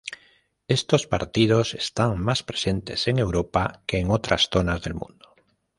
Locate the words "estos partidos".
0.67-1.75